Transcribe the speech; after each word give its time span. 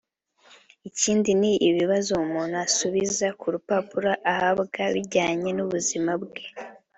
Ikindi 0.89 1.29
ni 1.41 1.51
ibibazo 1.67 2.11
umuntu 2.25 2.55
asubiza 2.65 3.27
ku 3.39 3.45
rupapuro 3.53 4.11
ahabwa 4.31 4.81
bijyanye 4.95 5.49
n’ubuzima 5.57 6.11
bwe 6.23 6.43